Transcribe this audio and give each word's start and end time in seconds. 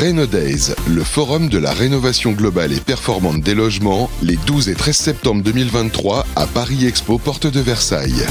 Days, 0.00 0.74
le 0.88 1.04
forum 1.04 1.50
de 1.50 1.58
la 1.58 1.72
rénovation 1.72 2.32
globale 2.32 2.72
et 2.72 2.80
performante 2.80 3.42
des 3.42 3.54
logements, 3.54 4.08
les 4.22 4.36
12 4.46 4.70
et 4.70 4.74
13 4.74 4.96
septembre 4.96 5.42
2023 5.42 6.24
à 6.36 6.46
Paris 6.46 6.86
Expo, 6.86 7.18
porte 7.18 7.46
de 7.46 7.60
Versailles. 7.60 8.24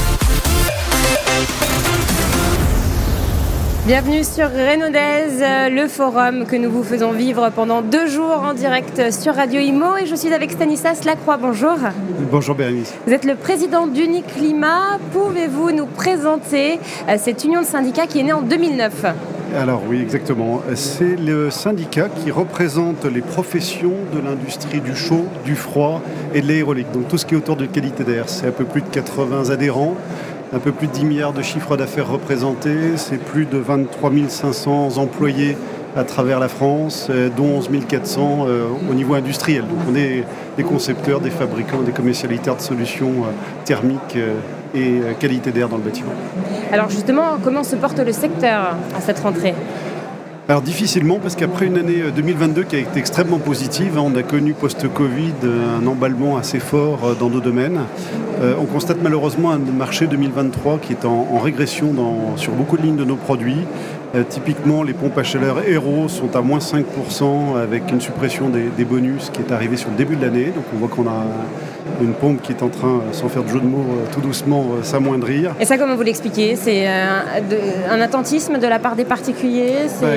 Bienvenue 3.86 4.24
sur 4.24 4.50
Renaudez, 4.50 5.70
le 5.70 5.86
forum 5.86 6.44
que 6.44 6.56
nous 6.56 6.72
vous 6.72 6.82
faisons 6.82 7.12
vivre 7.12 7.52
pendant 7.54 7.82
deux 7.82 8.08
jours 8.08 8.42
en 8.42 8.52
direct 8.52 9.12
sur 9.12 9.36
Radio 9.36 9.60
Imo. 9.60 9.96
Et 9.96 10.06
je 10.06 10.16
suis 10.16 10.34
avec 10.34 10.50
Stanislas 10.50 11.04
Lacroix. 11.04 11.36
Bonjour. 11.36 11.76
Bonjour 12.32 12.56
Bérénice. 12.56 12.92
Vous 13.06 13.12
êtes 13.12 13.24
le 13.24 13.36
président 13.36 13.86
d'Uniclimat. 13.86 14.98
Pouvez-vous 15.12 15.70
nous 15.70 15.86
présenter 15.86 16.80
euh, 17.08 17.16
cette 17.16 17.44
union 17.44 17.60
de 17.60 17.66
syndicats 17.66 18.08
qui 18.08 18.18
est 18.18 18.24
née 18.24 18.32
en 18.32 18.42
2009 18.42 19.06
alors 19.56 19.82
oui, 19.88 20.00
exactement. 20.00 20.62
C'est 20.74 21.16
le 21.16 21.50
syndicat 21.50 22.08
qui 22.08 22.30
représente 22.30 23.04
les 23.04 23.20
professions 23.20 23.94
de 24.14 24.20
l'industrie 24.20 24.80
du 24.80 24.94
chaud, 24.94 25.26
du 25.44 25.56
froid 25.56 26.02
et 26.34 26.40
de 26.40 26.46
l'aérolique. 26.46 26.90
Donc 26.92 27.08
tout 27.08 27.18
ce 27.18 27.26
qui 27.26 27.34
est 27.34 27.38
autour 27.38 27.56
de 27.56 27.66
qualité 27.66 28.04
d'air. 28.04 28.28
C'est 28.28 28.46
un 28.46 28.52
peu 28.52 28.64
plus 28.64 28.82
de 28.82 28.88
80 28.88 29.50
adhérents 29.50 29.96
un 30.52 30.58
peu 30.58 30.72
plus 30.72 30.88
de 30.88 30.92
10 30.92 31.04
milliards 31.04 31.32
de 31.32 31.42
chiffres 31.42 31.76
d'affaires 31.76 32.08
représentés, 32.08 32.96
c'est 32.96 33.18
plus 33.18 33.46
de 33.46 33.58
23 33.58 34.10
500 34.28 34.98
employés 34.98 35.56
à 35.96 36.04
travers 36.04 36.38
la 36.38 36.48
France, 36.48 37.08
euh, 37.10 37.28
dont 37.34 37.58
11 37.58 37.70
400 37.88 38.44
euh, 38.46 38.64
au 38.90 38.94
niveau 38.94 39.14
industriel. 39.14 39.62
Donc 39.62 39.78
on 39.90 39.94
est 39.94 40.24
des 40.56 40.62
concepteurs, 40.62 41.20
des 41.20 41.30
fabricants, 41.30 41.82
des 41.82 41.92
commercialisateurs 41.92 42.56
de 42.56 42.62
solutions 42.62 43.24
euh, 43.24 43.64
thermiques 43.64 44.18
et 44.74 45.00
qualité 45.18 45.50
d'air 45.50 45.68
dans 45.68 45.76
le 45.76 45.82
bâtiment. 45.82 46.12
Alors 46.72 46.88
justement, 46.90 47.38
comment 47.42 47.64
se 47.64 47.74
porte 47.74 47.98
le 47.98 48.12
secteur 48.12 48.76
à 48.96 49.00
cette 49.00 49.18
rentrée? 49.18 49.54
Alors 50.48 50.62
difficilement 50.62 51.18
parce 51.20 51.34
qu'après 51.34 51.66
une 51.66 51.76
année 51.76 52.02
2022 52.14 52.62
qui 52.64 52.76
a 52.76 52.78
été 52.78 52.98
extrêmement 52.98 53.38
positive, 53.38 53.98
hein, 53.98 54.02
on 54.04 54.14
a 54.16 54.22
connu 54.22 54.52
post-Covid 54.52 55.34
un 55.44 55.86
emballement 55.86 56.36
assez 56.36 56.60
fort 56.60 57.16
dans 57.18 57.30
nos 57.30 57.40
domaines. 57.40 57.80
On 58.40 58.64
constate 58.64 59.02
malheureusement 59.02 59.50
un 59.50 59.58
marché 59.58 60.06
2023 60.06 60.78
qui 60.78 60.92
est 60.94 61.04
en, 61.04 61.38
régression 61.38 61.94
sur 62.36 62.52
beaucoup 62.52 62.78
de 62.78 62.82
lignes 62.82 62.96
de 62.96 63.04
nos 63.04 63.16
produits. 63.16 63.66
Euh, 64.14 64.24
typiquement, 64.28 64.82
les 64.82 64.92
pompes 64.92 65.16
à 65.18 65.22
chaleur 65.22 65.62
Hero 65.68 66.08
sont 66.08 66.34
à 66.34 66.40
moins 66.40 66.58
5% 66.58 67.56
avec 67.56 67.92
une 67.92 68.00
suppression 68.00 68.48
des, 68.48 68.84
bonus 68.84 69.30
qui 69.30 69.40
est 69.40 69.52
arrivée 69.52 69.76
sur 69.76 69.90
le 69.90 69.96
début 69.96 70.16
de 70.16 70.22
l'année. 70.22 70.46
Donc 70.46 70.64
on 70.74 70.78
voit 70.78 70.88
qu'on 70.88 71.06
a 71.06 71.24
une 72.00 72.12
pompe 72.12 72.42
qui 72.42 72.52
est 72.52 72.62
en 72.62 72.68
train, 72.68 73.00
sans 73.12 73.28
faire 73.28 73.44
de 73.44 73.48
jeu 73.48 73.60
de 73.60 73.66
mots, 73.66 73.78
euh, 73.78 74.12
tout 74.12 74.20
doucement 74.20 74.64
euh, 74.72 74.82
s'amoindrir. 74.82 75.54
Et 75.60 75.64
ça, 75.64 75.78
comment 75.78 75.96
vous 75.96 76.02
l'expliquez? 76.02 76.56
C'est 76.56 76.86
un, 76.86 78.00
attentisme 78.00 78.58
de 78.58 78.66
la 78.66 78.78
part 78.78 78.96
des 78.96 79.04
particuliers? 79.04 79.86
Bah, 80.00 80.08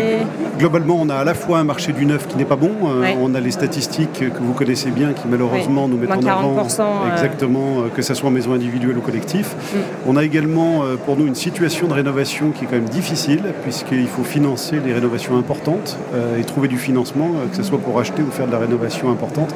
Globalement, 0.58 0.98
on 1.00 1.10
a 1.10 1.16
à 1.16 1.24
la 1.24 1.34
fois 1.34 1.60
un 1.60 1.64
marché 1.64 1.92
du 1.92 2.06
neuf 2.06 2.28
qui 2.28 2.38
n'est 2.38 2.46
pas 2.46 2.56
bon. 2.56 2.72
On 3.22 3.36
a 3.36 3.40
les 3.40 3.52
statistiques 3.52 4.20
que 4.20 4.42
vous 4.42 4.54
connaissez 4.54 4.90
bien 4.90 5.14
qui 5.14 5.28
malheureusement 5.28 5.88
nous 5.88 5.98
mettent 5.98 6.12
en 6.12 6.26
avant 6.26 6.68
exactement 7.14 7.84
que 7.94 8.02
ce 8.02 8.14
soit 8.14 8.30
en 8.30 8.32
maison 8.32 8.54
individuelle 8.54 8.98
ou 8.98 9.02
collectif. 9.02 9.56
Mm. 9.74 9.78
On 10.08 10.18
a 10.18 10.24
également 10.24 10.84
pour 11.06 11.18
nous 11.18 11.28
une 11.28 11.36
situation 11.36 11.88
de 11.88 11.94
rénovation 11.94 12.52
qui 12.52 12.64
est 12.64 12.68
quand 12.68 12.76
même 12.76 12.90
difficile 12.90 13.42
puisque 13.64 13.84
qu'il 13.84 14.08
faut 14.08 14.24
financer 14.24 14.80
des 14.80 14.94
rénovations 14.94 15.38
importantes 15.38 15.98
euh, 16.14 16.40
et 16.40 16.44
trouver 16.44 16.68
du 16.68 16.78
financement, 16.78 17.32
euh, 17.36 17.48
que 17.50 17.56
ce 17.56 17.64
soit 17.64 17.80
pour 17.80 18.00
acheter 18.00 18.22
ou 18.22 18.32
faire 18.32 18.48
de 18.48 18.52
la 18.52 18.60
rénovation 18.60 19.12
importante. 19.12 19.54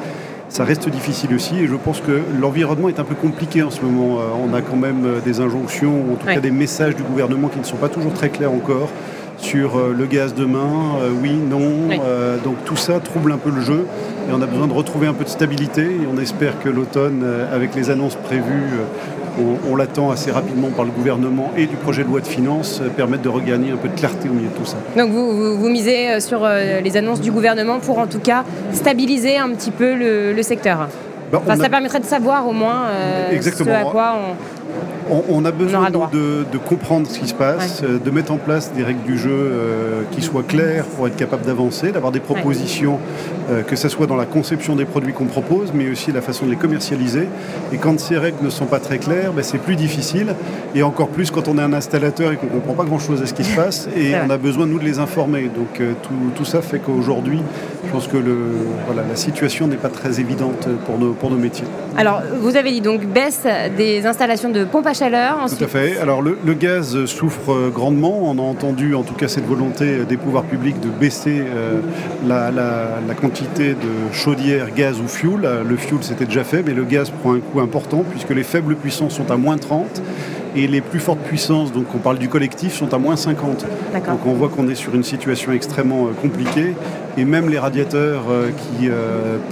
Ça 0.48 0.64
reste 0.64 0.88
difficile 0.88 1.34
aussi 1.34 1.58
et 1.58 1.66
je 1.66 1.74
pense 1.74 2.00
que 2.00 2.22
l'environnement 2.40 2.88
est 2.88 2.98
un 2.98 3.04
peu 3.04 3.14
compliqué 3.14 3.62
en 3.62 3.70
ce 3.70 3.82
moment. 3.82 4.18
Euh, 4.18 4.24
on 4.48 4.54
a 4.54 4.62
quand 4.62 4.76
même 4.76 5.20
des 5.24 5.40
injonctions, 5.40 5.94
ou 6.08 6.14
en 6.14 6.16
tout 6.16 6.26
cas 6.26 6.40
des 6.40 6.50
messages 6.50 6.96
du 6.96 7.02
gouvernement 7.02 7.48
qui 7.48 7.58
ne 7.58 7.64
sont 7.64 7.76
pas 7.76 7.88
toujours 7.88 8.12
très 8.12 8.30
clairs 8.30 8.52
encore 8.52 8.88
sur 9.36 9.78
le 9.96 10.06
gaz 10.06 10.34
demain, 10.34 10.96
oui, 11.22 11.30
non. 11.30 11.86
donc 12.42 12.56
tout 12.64 12.74
ça 12.74 12.98
trouble 12.98 13.30
un 13.30 13.36
peu 13.36 13.50
le 13.50 13.60
jeu 13.60 13.86
et 14.28 14.32
on 14.32 14.42
a 14.42 14.46
besoin 14.46 14.66
de 14.66 14.72
retrouver 14.72 15.06
un 15.06 15.14
peu 15.14 15.22
de 15.22 15.28
stabilité 15.28 15.82
et 15.82 16.08
on 16.12 16.18
espère 16.20 16.58
que 16.58 16.68
l'automne, 16.68 17.24
avec 17.52 17.76
les 17.76 17.90
annonces 17.90 18.16
prévues 18.16 18.80
on, 19.70 19.76
l'attend 19.76 20.10
assez 20.10 20.30
rapidement 20.30 20.68
par 20.68 20.84
le 20.84 20.90
gouvernement 20.90 21.50
et 21.56 21.66
du 21.66 21.76
projet 21.76 22.02
de 22.02 22.08
loi 22.08 22.20
de 22.20 22.26
finances, 22.26 22.80
euh, 22.80 22.88
permettre 22.88 23.22
de 23.22 23.28
regagner 23.28 23.70
un 23.70 23.76
peu 23.76 23.88
de 23.88 23.98
clarté 23.98 24.28
au 24.28 24.32
milieu 24.32 24.48
de 24.48 24.54
tout 24.54 24.64
ça. 24.64 24.76
Donc 24.96 25.10
vous, 25.10 25.68
misez 25.68 26.10
euh, 26.10 26.20
sur 26.20 26.44
euh, 26.44 26.80
les 26.80 26.96
annonces 26.96 27.20
du 27.20 27.30
gouvernement 27.30 27.78
pour 27.78 27.98
en 27.98 28.06
tout 28.06 28.20
cas 28.20 28.44
stabiliser 28.72 29.38
un 29.38 29.50
petit 29.50 29.70
peu 29.70 29.94
le, 29.94 30.42
secteur 30.42 30.88
bah, 31.32 31.42
Ça 31.46 31.68
permettrait 31.68 32.00
de 32.00 32.04
savoir 32.04 32.48
au 32.48 32.52
moins 32.52 32.86
ce 33.40 33.68
à 33.68 33.84
quoi 33.84 34.14
on 34.16 34.57
on, 35.10 35.44
a 35.44 35.50
besoin 35.50 35.90
de, 35.90 36.44
comprendre 36.66 37.08
ce 37.08 37.18
qui 37.18 37.28
se 37.28 37.34
passe, 37.34 37.82
euh, 37.82 37.98
de 37.98 38.10
mettre 38.10 38.32
en 38.32 38.36
place 38.36 38.72
des 38.72 38.82
règles 38.82 39.02
du 39.02 39.18
jeu 39.18 39.30
euh, 39.30 40.02
qui 40.10 40.22
soient 40.22 40.42
claires 40.42 40.84
pour 40.84 41.06
être 41.06 41.16
capable 41.16 41.44
d'avancer, 41.44 41.92
d'avoir 41.92 42.12
des 42.12 42.20
propositions, 42.20 42.98
euh, 43.50 43.62
que 43.62 43.76
ce 43.76 43.88
soit 43.88 44.06
dans 44.06 44.16
la 44.16 44.26
conception 44.26 44.76
des 44.76 44.84
produits 44.84 45.12
qu'on 45.12 45.26
propose, 45.26 45.72
mais 45.72 45.90
aussi 45.90 46.12
la 46.12 46.20
façon 46.20 46.46
de 46.46 46.50
les 46.50 46.56
commercialiser. 46.56 47.28
Et 47.72 47.78
quand 47.78 47.98
ces 47.98 48.18
règles 48.18 48.44
ne 48.44 48.50
sont 48.50 48.66
pas 48.66 48.80
très 48.80 48.98
claires, 48.98 49.32
ben, 49.32 49.42
c'est 49.42 49.58
plus 49.58 49.76
difficile. 49.76 50.34
Et 50.74 50.82
encore 50.82 51.08
plus 51.08 51.30
quand 51.30 51.48
on 51.48 51.58
est 51.58 51.62
un 51.62 51.72
installateur 51.72 52.32
et 52.32 52.36
qu'on 52.36 52.46
ne 52.46 52.50
comprend 52.50 52.74
pas 52.74 52.84
grand-chose 52.84 53.22
à 53.22 53.26
ce 53.26 53.34
qui 53.34 53.44
se 53.44 53.56
passe. 53.56 53.88
Et 53.96 54.14
on 54.14 54.30
a 54.30 54.36
besoin, 54.36 54.66
nous, 54.66 54.78
de 54.78 54.84
les 54.84 54.98
informer. 54.98 55.44
Donc 55.54 55.82
tout, 56.36 56.44
ça 56.44 56.60
fait 56.60 56.78
qu'aujourd'hui, 56.78 57.40
je 57.86 57.90
pense 57.90 58.06
que 58.06 58.16
la 58.16 59.16
situation 59.16 59.66
n'est 59.66 59.76
pas 59.76 59.88
très 59.88 60.20
évidente 60.20 60.68
pour 60.86 60.98
nos, 60.98 61.12
pour 61.12 61.30
nos 61.30 61.36
métiers. 61.36 61.66
Alors, 61.96 62.22
vous 62.40 62.56
avez 62.56 62.70
dit 62.70 62.80
donc 62.80 63.04
baisse 63.04 63.46
des 63.76 64.06
installations 64.06 64.50
de 64.50 64.64
pompes 64.64 64.86
à 64.86 64.94
chaleur. 64.98 65.46
Tout 65.46 65.64
à 65.64 65.68
fait. 65.68 65.98
Alors 65.98 66.22
le, 66.22 66.36
gaz 66.54 67.04
souffre 67.06 67.52
euh, 67.52 67.70
grandement. 67.70 68.30
On 68.30 68.38
a 68.38 68.42
entendu 68.42 68.94
en 68.94 69.02
tout 69.02 69.14
cas 69.14 69.28
cette 69.28 69.46
volonté 69.46 70.04
des 70.04 70.16
pouvoirs 70.16 70.44
publics 70.44 70.80
de 70.80 70.88
baisser 70.88 71.42
euh, 71.46 71.80
la, 72.26 73.14
quantité 73.14 73.70
de 73.70 74.12
chaudière, 74.12 74.74
gaz 74.74 75.00
ou 75.00 75.08
fuel. 75.08 75.48
Le 75.68 75.76
fuel 75.76 75.98
c'était 76.02 76.26
déjà 76.26 76.44
fait, 76.44 76.62
mais 76.62 76.74
le 76.74 76.84
gaz 76.84 77.10
prend 77.10 77.34
un 77.34 77.40
coût 77.40 77.60
important 77.60 78.04
puisque 78.10 78.30
les 78.30 78.42
faibles 78.42 78.76
puissances 78.76 79.14
sont 79.14 79.30
à 79.30 79.36
moins 79.36 79.56
30 79.56 80.02
et 80.58 80.66
les 80.66 80.80
plus 80.80 81.00
fortes 81.00 81.20
puissances, 81.20 81.72
donc 81.72 81.86
on 81.94 81.98
parle 81.98 82.18
du 82.18 82.28
collectif, 82.28 82.74
sont 82.74 82.92
à 82.92 82.98
moins 82.98 83.16
50. 83.16 83.64
Donc 83.94 84.26
on 84.26 84.32
voit 84.32 84.48
qu'on 84.48 84.68
est 84.68 84.74
sur 84.74 84.94
une 84.94 85.04
situation 85.04 85.52
extrêmement 85.52 86.06
euh, 86.06 86.10
compliquée 86.20 86.74
et 87.16 87.24
même 87.24 87.48
les 87.48 87.58
radiateurs 87.58 88.26
qui 88.56 88.88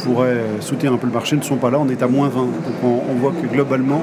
pourraient 0.05 0.45
soutenir 0.61 0.93
un 0.93 0.99
peu 0.99 1.09
le 1.09 1.13
marché 1.13 1.35
ne 1.35 1.43
sont 1.43 1.57
pas 1.57 1.69
là, 1.69 1.79
on 1.81 1.89
est 1.89 2.01
à 2.01 2.07
moins 2.07 2.29
20. 2.29 2.43
Donc 2.43 2.53
on 2.85 3.15
voit 3.15 3.33
que 3.33 3.47
globalement 3.53 4.03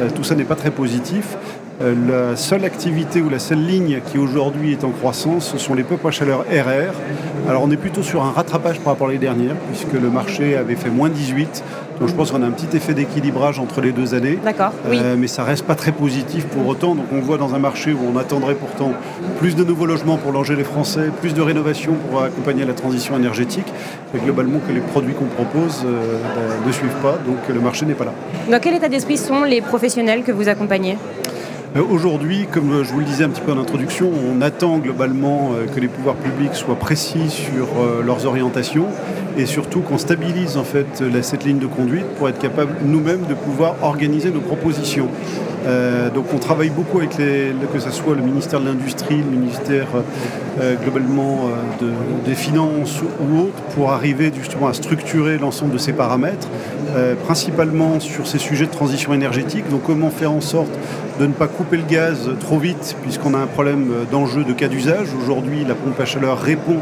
euh, 0.00 0.08
tout 0.14 0.24
ça 0.24 0.34
n'est 0.34 0.44
pas 0.44 0.56
très 0.56 0.70
positif. 0.70 1.36
Euh, 1.80 1.94
la 2.30 2.36
seule 2.36 2.64
activité 2.64 3.22
ou 3.22 3.30
la 3.30 3.38
seule 3.38 3.64
ligne 3.64 4.00
qui 4.06 4.18
aujourd'hui 4.18 4.72
est 4.72 4.84
en 4.84 4.90
croissance, 4.90 5.50
ce 5.50 5.58
sont 5.58 5.74
les 5.74 5.82
pompes 5.82 6.04
à 6.04 6.10
chaleur 6.10 6.40
RR. 6.40 6.92
Alors 7.48 7.62
on 7.64 7.70
est 7.70 7.76
plutôt 7.76 8.02
sur 8.02 8.22
un 8.22 8.30
rattrapage 8.30 8.78
par 8.80 8.92
rapport 8.92 9.08
à 9.08 9.10
l'année 9.10 9.20
dernière, 9.20 9.54
puisque 9.70 9.94
le 9.94 10.10
marché 10.10 10.56
avait 10.56 10.76
fait 10.76 10.90
moins 10.90 11.08
18. 11.08 11.64
Donc 11.98 12.08
je 12.08 12.14
pense 12.14 12.30
qu'on 12.30 12.42
a 12.42 12.46
un 12.46 12.50
petit 12.50 12.76
effet 12.76 12.94
d'équilibrage 12.94 13.58
entre 13.58 13.80
les 13.80 13.92
deux 13.92 14.14
années. 14.14 14.38
D'accord. 14.44 14.72
Euh, 14.90 15.16
mais 15.18 15.26
ça 15.26 15.44
reste 15.44 15.64
pas 15.64 15.74
très 15.74 15.92
positif 15.92 16.46
pour 16.46 16.66
autant. 16.66 16.94
Donc 16.94 17.06
on 17.12 17.20
voit 17.20 17.38
dans 17.38 17.54
un 17.54 17.58
marché 17.58 17.92
où 17.92 17.98
on 18.12 18.18
attendrait 18.18 18.54
pourtant 18.54 18.92
plus 19.38 19.56
de 19.56 19.64
nouveaux 19.64 19.86
logements 19.86 20.18
pour 20.18 20.32
loger 20.32 20.56
les 20.56 20.64
Français, 20.64 21.10
plus 21.20 21.34
de 21.34 21.40
rénovations 21.40 21.94
pour 22.10 22.22
accompagner 22.22 22.64
la 22.64 22.74
transition 22.74 23.16
énergétique, 23.16 23.66
mais 24.12 24.20
globalement 24.20 24.58
que 24.66 24.72
les 24.72 24.80
produits 24.80 25.14
qu'on 25.14 25.24
propose 25.26 25.84
ben, 25.84 26.66
ne 26.66 26.72
suivent 26.72 27.00
pas, 27.02 27.18
donc 27.26 27.36
le 27.48 27.60
marché 27.60 27.86
n'est 27.86 27.94
pas 27.94 28.04
là. 28.04 28.12
Dans 28.50 28.60
quel 28.60 28.74
état 28.74 28.88
d'esprit 28.88 29.16
sont 29.16 29.44
les 29.44 29.60
professionnels 29.60 30.22
que 30.22 30.32
vous 30.32 30.48
accompagnez? 30.48 30.96
euh, 30.96 31.31
aujourd'hui, 31.80 32.46
comme 32.50 32.84
je 32.84 32.92
vous 32.92 32.98
le 32.98 33.04
disais 33.06 33.24
un 33.24 33.30
petit 33.30 33.40
peu 33.40 33.52
en 33.52 33.58
introduction, 33.58 34.10
on 34.30 34.42
attend 34.42 34.78
globalement 34.78 35.52
euh, 35.54 35.66
que 35.66 35.80
les 35.80 35.88
pouvoirs 35.88 36.16
publics 36.16 36.54
soient 36.54 36.78
précis 36.78 37.30
sur 37.30 37.66
euh, 37.80 38.02
leurs 38.04 38.26
orientations 38.26 38.88
et 39.38 39.46
surtout 39.46 39.80
qu'on 39.80 39.96
stabilise 39.96 40.58
en 40.58 40.64
fait 40.64 41.02
cette 41.22 41.44
ligne 41.44 41.58
de 41.58 41.66
conduite 41.66 42.04
pour 42.18 42.28
être 42.28 42.38
capable 42.38 42.72
nous-mêmes 42.84 43.24
de 43.26 43.32
pouvoir 43.32 43.76
organiser 43.80 44.30
nos 44.30 44.42
propositions. 44.42 45.08
donc 46.14 46.26
on 46.34 46.38
travaille 46.38 46.68
beaucoup 46.68 46.98
avec 46.98 47.16
les, 47.16 47.54
que 47.72 47.78
ce 47.78 47.90
soit 47.90 48.14
le 48.14 48.20
ministère 48.20 48.60
de 48.60 48.66
l'Industrie, 48.66 49.16
le 49.16 49.30
ministère 49.30 49.86
globalement 50.82 51.48
des 52.26 52.34
Finances 52.34 53.00
ou 53.00 53.38
autres, 53.38 53.62
pour 53.74 53.92
arriver 53.92 54.30
justement 54.38 54.68
à 54.68 54.74
structurer 54.74 55.38
l'ensemble 55.38 55.72
de 55.72 55.78
ces 55.78 55.94
paramètres, 55.94 56.48
principalement 57.24 58.00
sur 58.00 58.26
ces 58.26 58.38
sujets 58.38 58.66
de 58.66 58.70
transition 58.70 59.14
énergétique. 59.14 59.66
Donc 59.70 59.84
comment 59.84 60.10
faire 60.10 60.32
en 60.32 60.42
sorte 60.42 60.78
de 61.18 61.26
ne 61.26 61.32
pas 61.32 61.46
couper 61.46 61.61
le 61.70 61.82
gaz 61.82 62.30
trop 62.40 62.58
vite 62.58 62.96
puisqu'on 63.02 63.34
a 63.34 63.38
un 63.38 63.46
problème 63.46 63.92
d'enjeu 64.10 64.44
de 64.44 64.52
cas 64.52 64.68
d'usage. 64.68 65.08
Aujourd'hui, 65.22 65.64
la 65.64 65.74
pompe 65.74 65.98
à 66.00 66.04
chaleur 66.04 66.38
répond 66.38 66.78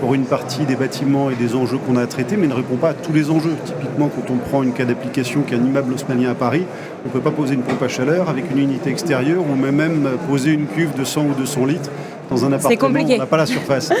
pour 0.00 0.14
une 0.14 0.24
partie 0.24 0.64
des 0.64 0.76
bâtiments 0.76 1.30
et 1.30 1.34
des 1.34 1.54
enjeux 1.54 1.78
qu'on 1.78 1.96
a 1.96 2.02
à 2.02 2.06
traiter, 2.06 2.36
mais 2.36 2.46
ne 2.46 2.54
répond 2.54 2.76
pas 2.76 2.90
à 2.90 2.94
tous 2.94 3.12
les 3.12 3.30
enjeux. 3.30 3.54
Typiquement, 3.64 4.08
quand 4.08 4.32
on 4.32 4.36
prend 4.36 4.62
une 4.62 4.72
cas 4.72 4.84
d'application 4.84 5.42
qui 5.42 5.54
est 5.54 5.56
un 5.56 5.64
immeuble 5.64 5.92
haussmanien 5.92 6.30
à 6.30 6.34
Paris, 6.34 6.64
on 7.04 7.08
ne 7.08 7.12
peut 7.12 7.20
pas 7.20 7.30
poser 7.30 7.54
une 7.54 7.62
pompe 7.62 7.82
à 7.82 7.88
chaleur 7.88 8.28
avec 8.28 8.50
une 8.50 8.58
unité 8.58 8.90
extérieure 8.90 9.44
ou 9.48 9.54
même 9.54 10.08
poser 10.28 10.50
une 10.50 10.66
cuve 10.66 10.94
de 10.94 11.04
100 11.04 11.22
ou 11.22 11.34
200 11.34 11.66
litres 11.66 11.90
dans 12.30 12.44
un 12.44 12.52
appartement 12.52 13.00
où 13.00 13.12
on 13.12 13.18
n'a 13.18 13.26
pas 13.26 13.36
la 13.36 13.46
surface. 13.46 13.92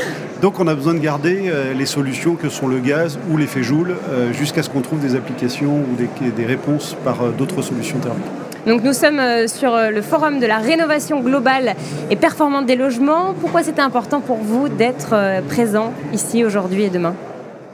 Donc 0.42 0.60
on 0.60 0.66
a 0.66 0.74
besoin 0.74 0.94
de 0.94 0.98
garder 0.98 1.44
euh, 1.46 1.72
les 1.72 1.86
solutions 1.86 2.34
que 2.34 2.48
sont 2.48 2.66
le 2.66 2.78
gaz 2.78 3.18
ou 3.30 3.36
l'effet 3.36 3.62
Joule 3.62 3.96
euh, 4.10 4.32
jusqu'à 4.32 4.62
ce 4.62 4.70
qu'on 4.70 4.80
trouve 4.80 5.00
des 5.00 5.14
applications 5.14 5.76
ou 5.76 5.96
des, 5.96 6.30
des 6.30 6.46
réponses 6.46 6.96
par 7.04 7.22
euh, 7.22 7.30
d'autres 7.30 7.62
solutions 7.62 7.98
thermiques. 7.98 8.43
Donc 8.66 8.82
nous 8.82 8.94
sommes 8.94 9.20
sur 9.46 9.76
le 9.76 10.00
forum 10.00 10.40
de 10.40 10.46
la 10.46 10.56
rénovation 10.56 11.20
globale 11.20 11.74
et 12.10 12.16
performante 12.16 12.64
des 12.64 12.76
logements. 12.76 13.34
Pourquoi 13.38 13.62
c'était 13.62 13.82
important 13.82 14.20
pour 14.20 14.38
vous 14.38 14.70
d'être 14.70 15.14
présent 15.48 15.92
ici 16.14 16.44
aujourd'hui 16.44 16.84
et 16.84 16.90
demain? 16.90 17.14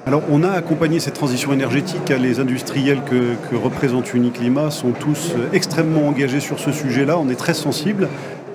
Alors 0.07 0.23
on 0.31 0.43
a 0.43 0.51
accompagné 0.51 0.99
cette 0.99 1.15
transition 1.15 1.53
énergétique. 1.53 2.09
Les 2.09 2.41
industriels 2.41 3.03
que, 3.09 3.35
que 3.49 3.55
représente 3.55 4.15
Uniclimat 4.15 4.71
sont 4.71 4.91
tous 4.91 5.35
extrêmement 5.53 6.09
engagés 6.09 6.41
sur 6.41 6.59
ce 6.59 6.73
sujet-là. 6.73 7.19
On 7.19 7.29
est 7.29 7.39
très 7.39 7.55
sensible. 7.55 8.09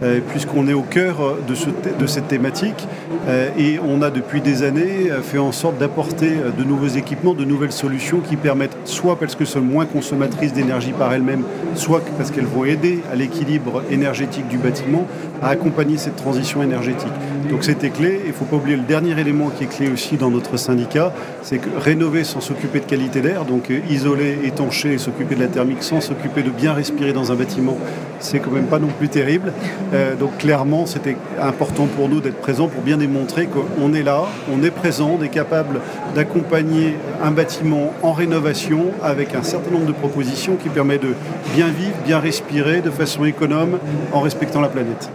Euh, 0.04 0.20
puisqu'on 0.28 0.68
est 0.68 0.74
au 0.74 0.82
cœur 0.82 1.38
de, 1.48 2.06
cette 2.06 2.28
thématique 2.28 2.88
euh, 3.30 3.50
et 3.58 3.80
on 3.80 4.02
a 4.02 4.10
depuis 4.10 4.42
des 4.42 4.64
années 4.64 5.10
fait 5.24 5.38
en 5.38 5.54
sorte 5.54 5.78
d'apporter 5.78 6.32
de 6.58 6.64
nouveaux 6.64 6.88
équipements, 6.88 7.34
de 7.34 7.46
nouvelles 7.46 7.72
solutions 7.72 8.20
qui 8.20 8.36
permettent 8.36 8.76
soit 8.84 9.18
parce 9.18 9.36
que 9.36 9.46
sont 9.46 9.62
moins 9.62 9.86
consommatrices 9.86 10.54
d'énergie 10.54 10.92
par 10.92 11.14
elles-mêmes, 11.14 11.44
soit 11.76 12.02
parce 12.18 12.32
qu'elles 12.32 12.46
vont 12.46 12.66
aider 12.66 13.00
à 13.12 13.16
l'équilibre 13.16 13.84
énergétique 13.90 14.48
du 14.48 14.58
bâtiment, 14.58 15.08
à 15.42 15.50
accompagner 15.50 15.98
cette 15.98 16.16
transition 16.16 16.62
énergétique. 16.62 17.12
Donc 17.50 17.64
c'était 17.64 17.90
clé. 17.90 18.20
Il 18.24 18.30
ne 18.30 18.34
faut 18.34 18.46
pas 18.46 18.56
oublier 18.56 18.78
le 18.78 18.84
dernier 18.84 19.20
élément 19.20 19.50
qui 19.50 19.66
est 19.66 19.68
clé 19.68 19.90
aussi 19.90 20.18
dans 20.18 20.30
notre 20.30 20.58
syndicat, 20.58 21.14
c'est 21.42 21.58
que 21.60 21.70
rénover 21.78 22.24
sans 22.24 22.42
s'occuper 22.42 22.80
de 22.80 22.86
qualité 22.86 23.22
d'air, 23.22 23.46
donc 23.46 23.70
euh, 23.70 23.80
isoler, 23.90 24.40
étancher 24.44 24.98
s'occuper 24.98 25.36
de 25.36 25.42
la 25.42 25.48
thermique 25.48 25.84
sans 25.84 26.02
s'occuper 26.02 26.44
de 26.44 26.50
bien 26.50 26.74
respirer 26.74 27.14
dans 27.14 27.32
un 27.32 27.36
bâtiment, 27.36 27.78
c'est 28.20 28.40
quand 28.40 28.52
même 28.52 28.66
pas 28.66 28.80
non 28.80 28.88
plus 28.88 29.10
terrible. 29.10 29.54
Euh, 29.94 30.16
donc 30.16 30.38
clairement, 30.38 30.86
c'était 30.86 31.18
important 31.42 31.86
pour 31.86 32.10
nous 32.10 32.20
d'être 32.20 32.40
présents 32.40 32.68
pour 32.68 32.82
bien 32.82 32.98
démontrer 32.98 33.48
qu'on 33.48 33.94
est 33.94 34.04
là, 34.04 34.24
on 34.52 34.64
est 34.64 34.72
présent, 34.72 35.18
on 35.20 35.24
est 35.24 35.30
capable 35.30 35.80
d'accompagner 36.16 36.96
un 37.24 37.32
bâtiment 37.32 37.94
en 38.02 38.12
rénovation 38.12 38.92
avec 39.04 39.36
un 39.36 39.44
certain 39.44 39.72
nombre 39.72 39.86
de 39.86 39.92
propositions 39.92 40.56
qui 40.56 40.70
permettent 40.70 41.04
de 41.04 41.14
bien 41.56 41.68
vivre, 41.68 41.96
bien 42.06 42.20
respirer 42.20 42.82
de 42.82 42.90
façon 42.90 43.26
économe 43.26 43.80
en 44.14 44.22
respectant 44.22 44.62
la 44.62 44.70
planète. 44.70 45.10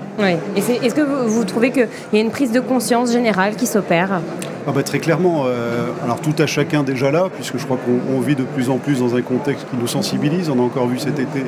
Est-ce 0.56 0.94
que 0.94 1.00
vous, 1.00 1.44
trouvez 1.44 1.70
qu'il 1.70 1.88
y 2.12 2.18
a 2.18 2.20
une 2.20 2.30
prise 2.30 2.52
de 2.52 2.60
conscience 2.60 3.12
générale 3.12 3.56
qui 3.56 3.66
s'opère? 3.66 4.20
Ah 4.66 4.72
bah, 4.72 4.82
très 4.82 4.98
clairement, 4.98 5.44
euh, 5.46 5.88
alors 6.04 6.20
tout 6.20 6.34
à 6.38 6.46
chacun 6.46 6.82
déjà 6.82 7.10
là, 7.10 7.28
puisque 7.34 7.56
je 7.56 7.64
crois 7.64 7.78
qu'on 7.78 8.20
vit 8.20 8.34
de 8.34 8.42
plus 8.42 8.68
en 8.68 8.76
plus 8.76 9.00
dans 9.00 9.14
un 9.14 9.22
contexte 9.22 9.66
qui 9.70 9.76
nous 9.76 9.86
sensibilise. 9.86 10.50
On 10.50 10.58
a 10.58 10.62
encore 10.62 10.86
vu 10.86 10.98
cet 10.98 11.18
été 11.18 11.40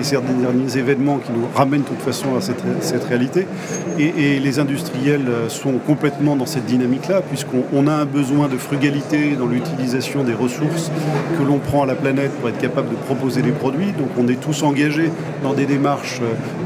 et 0.00 0.02
ces 0.02 0.16
derniers 0.16 0.76
événements 0.76 1.18
qui 1.18 1.30
nous 1.32 1.46
ramènent 1.54 1.82
de 1.82 1.86
toute 1.86 2.00
façon 2.00 2.36
à 2.36 2.40
cette, 2.40 3.04
réalité. 3.04 3.46
Et, 3.98 4.40
les 4.40 4.58
industriels 4.58 5.26
sont 5.48 5.74
complètement 5.86 6.36
dans 6.36 6.46
cette 6.46 6.66
dynamique-là, 6.66 7.22
puisqu'on 7.22 7.86
a 7.86 7.92
un 7.92 8.04
besoin 8.04 8.48
de 8.48 8.56
frugalité 8.56 9.36
dans 9.36 9.46
l'utilisation 9.46 10.24
des 10.24 10.34
ressources 10.34 10.90
que 11.38 11.42
l'on 11.44 11.58
prend 11.58 11.84
à 11.84 11.86
la 11.86 11.94
planète 11.94 12.32
pour 12.32 12.48
être 12.48 12.58
capable 12.58 12.90
de 12.90 12.96
proposer 12.96 13.42
des 13.42 13.52
produits. 13.52 13.92
Donc 13.92 14.08
on 14.18 14.28
est 14.28 14.40
tous 14.40 14.62
engagés 14.62 15.10
dans 15.42 15.54
des 15.54 15.66
démarches 15.66 16.20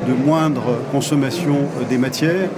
de 0.08 0.14
moindre 0.14 0.78
consommation 0.92 1.56
des 1.88 1.98
matières, 1.98 2.48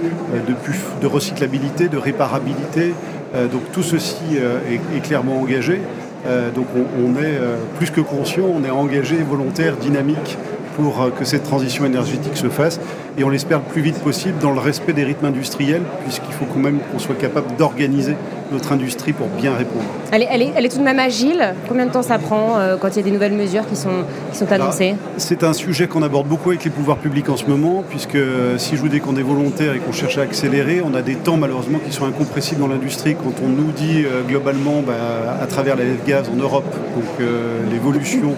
de, 0.47 0.53
de 1.01 1.07
recyclabilité, 1.07 1.89
de 1.89 1.97
réparabilité. 1.97 2.93
Euh, 3.35 3.47
donc 3.47 3.71
tout 3.71 3.83
ceci 3.83 4.37
euh, 4.37 4.59
est, 4.95 4.99
clairement 4.99 5.39
engagé. 5.41 5.81
Euh, 6.27 6.51
donc 6.51 6.67
on, 6.75 7.21
est 7.21 7.39
plus 7.77 7.91
que 7.91 8.01
conscient, 8.01 8.45
on 8.45 8.63
est 8.63 8.69
engagé, 8.69 9.17
volontaire, 9.17 9.75
dynamique 9.75 10.37
pour 10.77 11.11
que 11.15 11.23
cette 11.23 11.43
transition 11.43 11.85
énergétique 11.85 12.35
se 12.35 12.49
fasse 12.49 12.79
et 13.17 13.23
on 13.23 13.29
l'espère 13.29 13.59
le 13.59 13.65
plus 13.65 13.81
vite 13.81 13.99
possible 13.99 14.39
dans 14.39 14.51
le 14.51 14.59
respect 14.59 14.93
des 14.93 15.03
rythmes 15.03 15.25
industriels 15.25 15.83
puisqu'il 16.03 16.33
faut 16.33 16.45
quand 16.45 16.59
même 16.59 16.79
qu'on 16.79 16.97
soit 16.97 17.13
capable 17.13 17.55
d'organiser 17.57 18.15
notre 18.53 18.71
industrie 18.71 19.13
pour 19.13 19.27
bien 19.27 19.53
répondre. 19.55 19.83
Elle 20.11 20.41
est, 20.41 20.69
tout 20.69 20.77
de 20.77 20.83
même 20.83 20.99
agile. 20.99 21.53
Combien 21.67 21.85
de 21.85 21.91
temps 21.91 22.03
ça 22.03 22.19
prend 22.19 22.57
euh, 22.57 22.77
quand 22.77 22.89
il 22.89 22.97
y 22.97 22.99
a 22.99 23.03
des 23.03 23.11
nouvelles 23.11 23.33
mesures 23.33 23.67
qui 23.67 23.75
sont, 23.75 24.05
qui 24.31 24.37
sont 24.37 24.51
annoncées? 24.51 24.95
C'est 25.17 25.43
un 25.43 25.53
sujet 25.53 25.87
qu'on 25.87 26.03
aborde 26.03 26.27
beaucoup 26.27 26.51
avec 26.51 26.63
les 26.63 26.69
pouvoirs 26.69 26.97
publics 26.97 27.29
en 27.29 27.37
ce 27.37 27.45
moment, 27.45 27.83
puisque 27.89 28.15
euh, 28.15 28.57
si 28.57 28.75
je 28.75 28.81
vous 28.81 28.89
dis 28.89 28.99
qu'on 28.99 29.17
est 29.17 29.23
volontaire 29.23 29.73
et 29.73 29.79
qu'on 29.79 29.91
cherche 29.91 30.17
à 30.17 30.21
accélérer, 30.21 30.81
on 30.81 30.93
a 30.93 31.01
des 31.01 31.15
temps 31.15 31.37
malheureusement 31.37 31.79
qui 31.79 31.91
sont 31.91 32.05
incompressibles 32.05 32.61
dans 32.61 32.67
l'industrie. 32.67 33.15
Quand 33.15 33.33
on 33.43 33.49
nous 33.49 33.71
dit 33.71 34.03
euh, 34.05 34.21
globalement 34.21 34.81
bah, 34.81 34.93
à 35.41 35.45
travers 35.47 35.75
la 35.75 35.83
gaz 36.07 36.29
en 36.29 36.35
Europe, 36.35 36.65
donc 36.95 37.27
l'évolution 37.71 38.35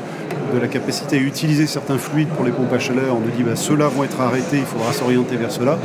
de 0.53 0.59
la 0.59 0.67
capacité 0.67 1.17
à 1.17 1.19
utiliser 1.19 1.67
certains 1.67 1.97
fluides 1.97 2.29
pour 2.29 2.45
les 2.45 2.51
pompes 2.51 2.71
à 2.73 2.79
chaleur, 2.79 3.15
on 3.15 3.19
nous 3.19 3.31
dit 3.31 3.43
bah, 3.43 3.55
ceux-là 3.55 3.87
vont 3.87 4.03
être 4.03 4.19
arrêtés, 4.21 4.57
il 4.57 4.65
faudra 4.65 4.91
s'orienter 4.93 5.37
vers 5.37 5.51
cela. 5.51 5.77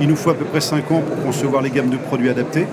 Il 0.00 0.08
nous 0.08 0.16
faut 0.16 0.30
à 0.30 0.34
peu 0.34 0.44
près 0.44 0.60
5 0.60 0.90
ans 0.90 1.00
pour 1.00 1.24
concevoir 1.24 1.62
les 1.62 1.70
gammes 1.70 1.90
de 1.90 1.96
produits 1.96 2.28
adaptés 2.28 2.66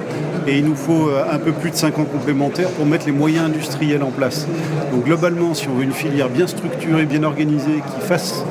et 0.47 0.57
il 0.57 0.65
nous 0.65 0.75
faut 0.75 1.09
euh, 1.09 1.23
un 1.29 1.39
peu 1.39 1.51
plus 1.51 1.71
de 1.71 1.75
5 1.75 1.97
ans 1.99 2.05
complémentaires 2.05 2.69
pour 2.69 2.85
mettre 2.85 3.05
les 3.05 3.11
moyens 3.11 3.45
industriels 3.45 4.03
en 4.03 4.11
place. 4.11 4.47
Donc 4.91 5.05
globalement, 5.05 5.53
si 5.53 5.67
on 5.67 5.75
veut 5.75 5.83
une 5.83 5.91
filière 5.91 6.29
bien 6.29 6.47
structurée, 6.47 7.05
bien 7.05 7.23
organisée, 7.23 7.81
qui 7.81 8.05
fasse 8.05 8.43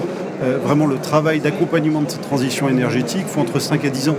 euh, 0.43 0.59
vraiment 0.63 0.87
le 0.87 0.97
travail 0.97 1.41
d'accompagnement 1.41 2.03
de 2.03 2.11
cette 2.11 2.23
transition 2.23 2.69
énergétique, 2.69 3.23
il 3.27 3.33
faut 3.33 3.41
entre 3.41 3.61
5 3.61 3.85
et 3.85 3.91
10 3.91 4.09
ans. 4.11 4.17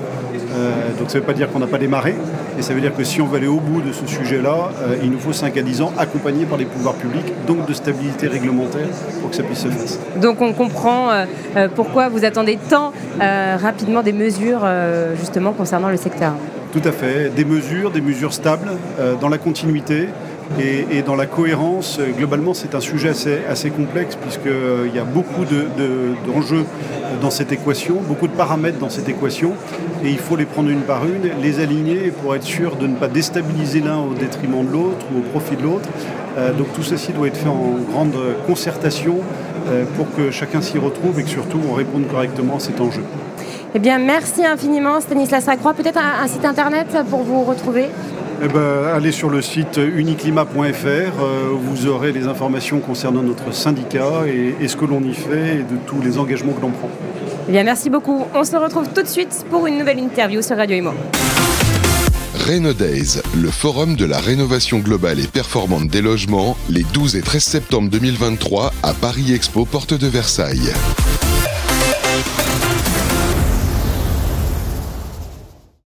Euh, 0.55 0.71
donc 0.97 1.09
ça 1.09 1.17
ne 1.17 1.21
veut 1.21 1.27
pas 1.27 1.33
dire 1.33 1.51
qu'on 1.51 1.59
n'a 1.59 1.67
pas 1.67 1.77
démarré, 1.77 2.15
et 2.57 2.61
ça 2.61 2.73
veut 2.73 2.81
dire 2.81 2.95
que 2.95 3.03
si 3.03 3.21
on 3.21 3.27
veut 3.27 3.37
aller 3.37 3.47
au 3.47 3.59
bout 3.59 3.81
de 3.81 3.91
ce 3.91 4.05
sujet-là, 4.05 4.71
euh, 4.81 4.95
il 5.03 5.11
nous 5.11 5.19
faut 5.19 5.33
5 5.33 5.55
à 5.57 5.61
10 5.61 5.81
ans 5.81 5.93
accompagnés 5.97 6.45
par 6.45 6.57
les 6.57 6.65
pouvoirs 6.65 6.95
publics, 6.95 7.31
donc 7.47 7.67
de 7.67 7.73
stabilité 7.73 8.27
réglementaire 8.27 8.87
pour 9.21 9.29
que 9.29 9.35
ça 9.35 9.43
puisse 9.43 9.59
se 9.59 9.67
faire. 9.67 10.19
Donc 10.21 10.41
on 10.41 10.53
comprend 10.53 11.11
euh, 11.11 11.67
pourquoi 11.75 12.09
vous 12.09 12.25
attendez 12.25 12.57
tant 12.69 12.93
rapidement 13.19 14.03
des 14.03 14.13
mesures 14.13 14.65
justement 15.17 15.53
concernant 15.53 15.89
le 15.89 15.97
secteur. 15.97 16.33
Tout 16.73 16.81
à 16.83 16.91
fait, 16.91 17.29
des 17.33 17.45
mesures, 17.45 17.91
des 17.91 18.01
mesures 18.01 18.33
stables 18.33 18.71
dans 19.21 19.29
la 19.29 19.37
continuité, 19.37 20.09
et, 20.59 21.01
dans 21.01 21.15
la 21.15 21.25
cohérence, 21.25 21.97
euh, 21.99 22.11
globalement, 22.15 22.53
c'est 22.53 22.75
un 22.75 22.79
sujet 22.79 23.09
assez, 23.49 23.69
complexe 23.69 24.15
puisqu'il 24.15 24.51
euh, 24.51 24.87
y 24.93 24.99
a 24.99 25.03
beaucoup 25.03 25.43
d'enjeux 25.43 26.65
dans 27.21 27.31
cette 27.31 27.51
équation, 27.51 27.95
beaucoup 28.07 28.27
de 28.27 28.33
paramètres 28.33 28.77
dans 28.77 28.89
cette 28.89 29.09
équation, 29.09 29.53
et 30.03 30.09
il 30.09 30.17
faut 30.17 30.35
les 30.35 30.45
prendre 30.45 30.69
une 30.69 30.81
par 30.81 31.05
une, 31.05 31.41
les 31.41 31.59
aligner 31.59 32.11
pour 32.11 32.35
être 32.35 32.43
sûr 32.43 32.75
de 32.75 32.87
ne 32.87 32.95
pas 32.95 33.07
déstabiliser 33.07 33.81
l'un 33.81 33.99
au 33.99 34.13
détriment 34.13 34.65
de 34.65 34.71
l'autre 34.71 35.05
ou 35.13 35.19
au 35.19 35.21
profit 35.21 35.55
de 35.55 35.63
l'autre. 35.63 35.89
Euh, 36.37 36.53
donc 36.53 36.71
tout 36.73 36.83
ceci 36.83 37.11
doit 37.11 37.27
être 37.27 37.37
fait 37.37 37.49
en 37.49 37.75
grande 37.91 38.15
concertation 38.45 39.17
pour 39.97 40.05
que 40.15 40.29
chacun 40.29 40.61
s'y 40.61 40.77
retrouve 40.77 41.19
et 41.19 41.23
que 41.23 41.29
surtout 41.29 41.59
on 41.67 41.73
réponde 41.73 42.07
correctement 42.07 42.57
à 42.57 42.59
cet 42.59 42.79
enjeu. 42.79 43.01
Eh 43.73 43.79
bien, 43.79 43.97
merci 43.97 44.45
infiniment 44.45 45.01
Stanislas 45.01 45.47
Lacroix. 45.47 45.73
Peut-être 45.73 45.97
un 45.97 46.27
site 46.27 46.45
internet 46.45 46.95
pour 47.09 47.23
vous 47.23 47.43
retrouver? 47.43 47.89
Eh 48.43 48.47
ben, 48.47 48.83
allez 48.93 49.11
sur 49.11 49.29
le 49.29 49.41
site 49.41 49.77
uniclimat.fr, 49.77 50.87
euh, 50.87 51.49
vous 51.53 51.87
aurez 51.87 52.11
les 52.11 52.27
informations 52.27 52.79
concernant 52.79 53.23
notre 53.23 53.53
syndicat 53.53 54.23
et, 54.27 54.67
ce 54.67 54.75
que 54.75 54.85
l'on 54.85 55.01
y 55.01 55.13
fait 55.13 55.59
et 55.59 55.63
de 55.63 55.77
tous 55.85 56.01
les 56.01 56.17
engagements 56.17 56.53
que 56.53 56.61
l'on 56.61 56.71
prend. 56.71 56.89
Eh 57.47 57.51
bien, 57.51 57.63
merci 57.63 57.89
beaucoup. 57.89 58.25
On 58.33 58.43
se 58.43 58.55
retrouve 58.55 58.89
tout 58.93 59.03
de 59.03 59.07
suite 59.07 59.45
pour 59.49 59.67
une 59.67 59.77
nouvelle 59.77 59.99
interview 59.99 60.41
sur 60.41 60.57
Radio 60.57 60.77
Imo. 60.77 60.91
Days, 62.77 63.21
le 63.35 63.49
forum 63.49 63.95
de 63.95 64.05
la 64.05 64.19
rénovation 64.19 64.79
globale 64.79 65.19
et 65.19 65.27
performante 65.27 65.87
des 65.87 66.01
logements, 66.01 66.55
les 66.69 66.83
12 66.83 67.15
et 67.15 67.21
13 67.21 67.43
septembre 67.43 67.89
2023 67.89 68.71
à 68.83 68.93
Paris 68.93 69.33
Expo, 69.33 69.65
porte 69.65 69.95
de 69.95 70.07
Versailles. 70.07 70.71